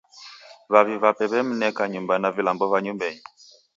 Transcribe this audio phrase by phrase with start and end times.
[0.71, 3.21] W'avi w'ape w'emneka nyumba na vilambo va nyumbenyi.